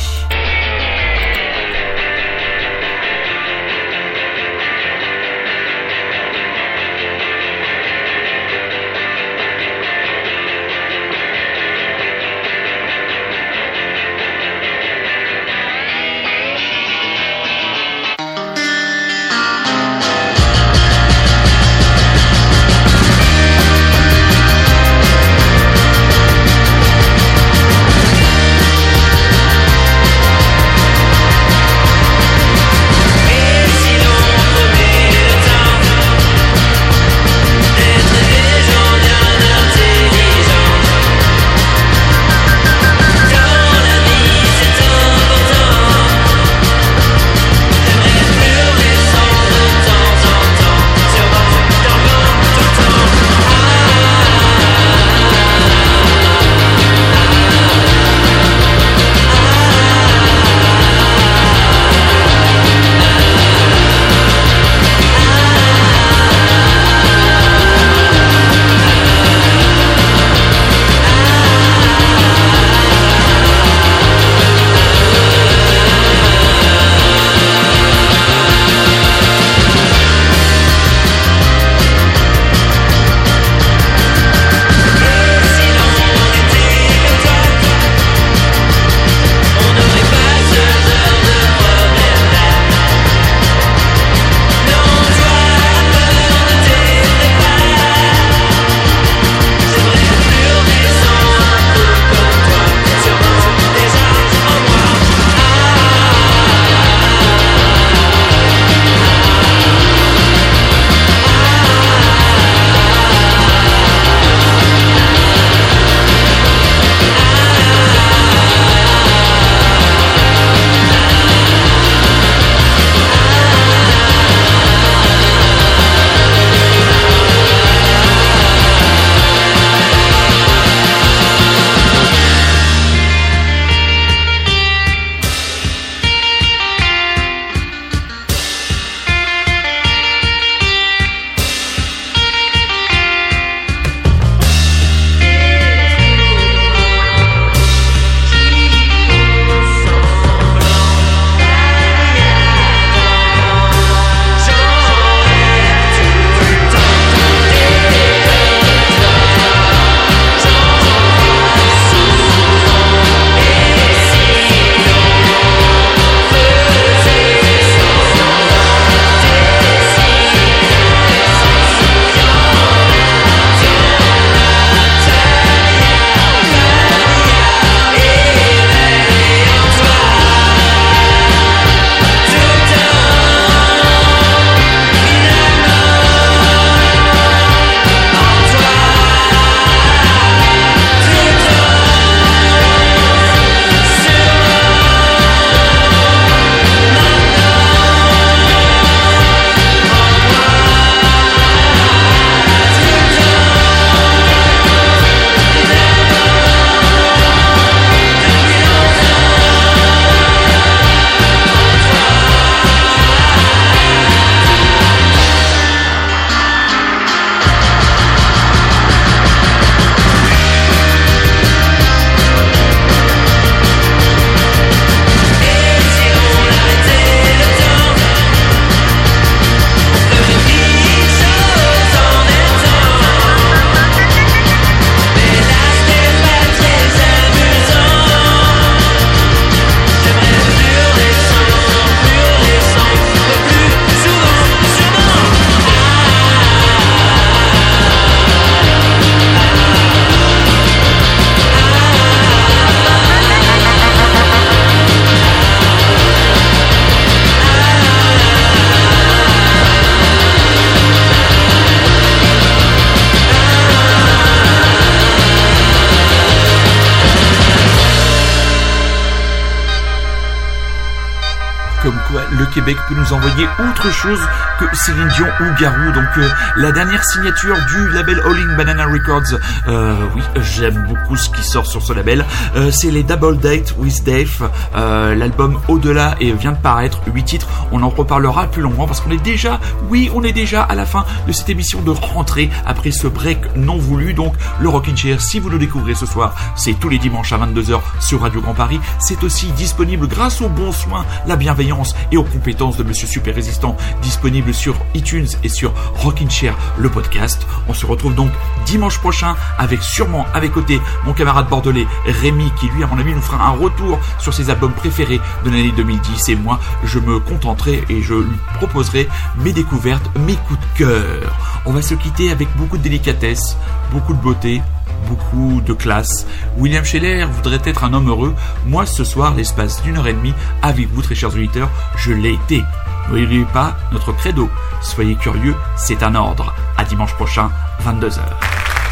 [272.67, 274.19] Peut nous envoyer autre chose
[274.59, 275.93] que Céline Dion ou Garou.
[275.93, 279.39] Donc, euh, la dernière signature du label All-In Banana Records.
[279.69, 282.25] Euh, oui, j'aime beaucoup ce qui sort sur ce label.
[282.57, 284.51] Euh, c'est les Double Date with Dave.
[284.75, 286.99] L'album Au-delà et vient de paraître.
[287.07, 287.47] 8 titres.
[287.71, 290.87] On en reparlera plus longuement parce qu'on est déjà, oui, on est déjà à la
[290.87, 294.13] fin de cette émission de rentrée après ce break non voulu.
[294.13, 297.39] Donc, le Rockin' Chair, si vous le découvrez ce soir, c'est tous les dimanches à
[297.39, 298.81] 22h sur Radio Grand Paris.
[298.99, 303.35] C'est aussi disponible grâce aux bons soins, la bienveillance et aux compétences de Monsieur Super
[303.35, 307.47] Résistant, disponible sur iTunes et sur Rockin' Chair, le podcast.
[307.69, 308.31] On se retrouve donc
[308.65, 313.13] dimanche prochain avec sûrement avec côté mon camarade bordelais Rémi qui lui à mon avis
[313.13, 317.21] nous fera un retour sur ses albums préférés de l'année 2010 et moi je me
[317.21, 319.07] contenterai et je lui proposerai
[319.37, 321.37] mes découvertes, mes coups de cœur.
[321.67, 323.59] On va se quitter avec beaucoup de délicatesse,
[323.93, 324.63] beaucoup de beauté,
[325.09, 326.27] beaucoup de classe.
[326.59, 328.35] William Scheller voudrait être un homme heureux.
[328.67, 332.35] Moi, ce soir, l'espace d'une heure et demie, avec vous, très chers auditeurs, je l'ai
[332.35, 332.63] été.
[333.09, 334.49] N'oubliez pas notre credo.
[334.83, 336.55] Soyez curieux, c'est un ordre.
[336.77, 337.51] À dimanche prochain,
[337.85, 338.86] 22h.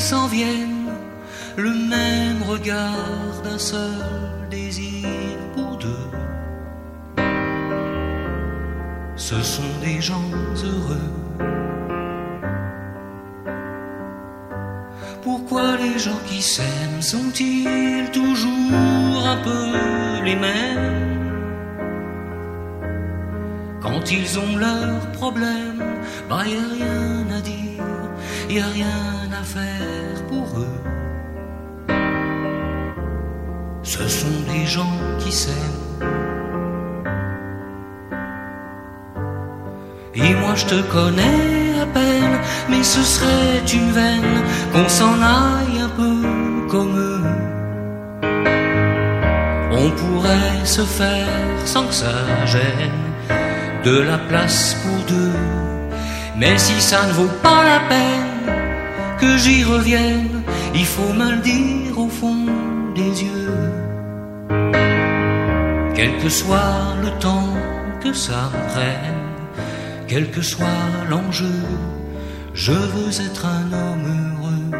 [0.00, 0.88] S'en viennent
[1.56, 4.00] le même regard d'un seul
[4.50, 5.08] désir
[5.54, 6.08] pour deux.
[9.16, 10.30] Ce sont des gens
[10.64, 11.10] heureux.
[15.22, 21.20] Pourquoi les gens qui s'aiment sont-ils toujours un peu les mêmes?
[23.82, 25.84] Quand ils ont leurs problèmes,
[26.28, 27.84] bah y a rien à dire,
[28.54, 30.80] y a rien à faire pour eux.
[33.82, 35.54] Ce sont des gens qui s'aiment.
[40.14, 45.78] Et moi je te connais à peine, mais ce serait une veine qu'on s'en aille
[45.80, 47.24] un peu comme eux.
[49.70, 51.28] On pourrait se faire
[51.64, 53.04] sans que ça gêne
[53.84, 55.38] de la place pour deux.
[56.36, 58.29] Mais si ça ne vaut pas la peine
[59.20, 60.42] que j'y revienne,
[60.74, 62.46] il faut me dire au fond
[62.94, 63.58] des yeux.
[65.94, 67.52] Quel que soit le temps
[68.02, 69.26] que ça prenne,
[70.08, 71.58] quel que soit l'enjeu,
[72.54, 74.70] je veux être un homme heureux.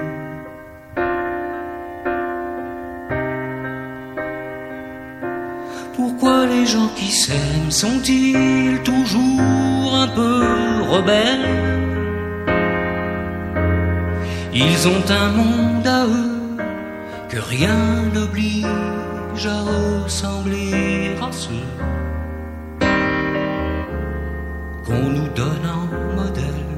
[5.94, 10.42] Pourquoi les gens qui s'aiment sont-ils toujours un peu
[10.92, 11.79] rebelles?
[14.62, 16.56] Ils ont un monde à eux
[17.30, 17.78] que rien
[18.12, 21.66] n'oblige à ressembler à ceux
[24.84, 26.70] qu'on nous donne en modèle.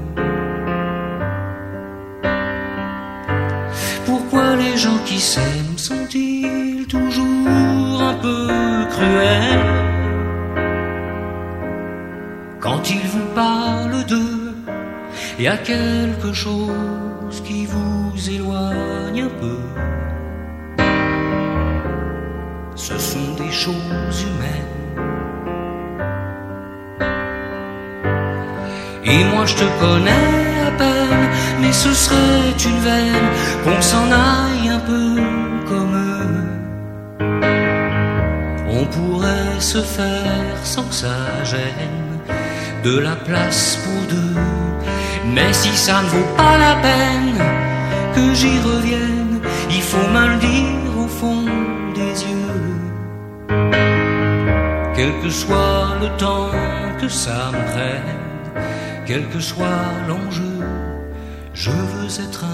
[4.07, 8.47] Pourquoi les gens qui s'aiment sont-ils toujours un peu
[8.95, 9.71] cruels?
[12.61, 14.55] Quand ils vous parlent d'eux,
[15.41, 17.02] y a quelque chose
[19.41, 19.59] peu.
[22.75, 24.73] Ce sont des choses humaines.
[29.05, 31.29] Et moi je te connais à peine,
[31.61, 33.29] mais ce serait une veine
[33.65, 35.21] qu'on s'en aille un peu
[35.69, 36.53] comme eux.
[38.71, 42.13] On pourrait se faire sans que ça gêne
[42.85, 44.41] de la place pour deux.
[45.35, 47.39] Mais si ça ne vaut pas la peine
[48.15, 49.12] que j'y revienne,
[49.75, 51.45] il faut me le dire au fond
[51.95, 52.61] des yeux.
[54.95, 56.51] Quel que soit le temps
[57.01, 58.23] que ça me prenne
[59.05, 60.61] quel que soit l'enjeu,
[61.55, 62.52] je veux être un